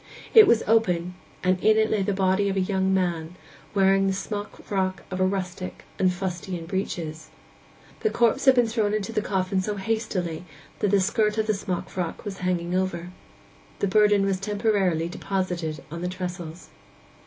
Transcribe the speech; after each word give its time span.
It 0.33 0.47
was 0.47 0.63
open, 0.65 1.13
and 1.43 1.63
in 1.63 1.77
it 1.77 1.91
lay 1.91 2.01
the 2.01 2.11
body 2.11 2.49
of 2.49 2.57
a 2.57 2.59
young 2.59 2.91
man, 2.91 3.35
wearing 3.75 4.07
the 4.07 4.13
smockfrock 4.13 5.01
of 5.11 5.19
a 5.19 5.25
rustic, 5.27 5.83
and 5.99 6.11
fustian 6.11 6.65
breeches. 6.65 7.29
The 7.99 8.09
corpse 8.09 8.45
had 8.45 8.55
been 8.55 8.65
thrown 8.65 8.95
into 8.95 9.11
the 9.13 9.21
coffin 9.21 9.61
so 9.61 9.75
hastily 9.75 10.43
that 10.79 10.89
the 10.89 10.99
skirt 10.99 11.37
of 11.37 11.45
the 11.45 11.53
smockfrock 11.53 12.25
was 12.25 12.39
hanging 12.39 12.73
over. 12.73 13.11
The 13.77 13.87
burden 13.87 14.25
was 14.25 14.39
temporarily 14.39 15.07
deposited 15.07 15.83
on 15.91 16.01
the 16.01 16.09
trestles. 16.09 16.69